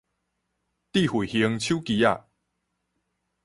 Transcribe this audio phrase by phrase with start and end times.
[0.93, 1.99] 智慧型手機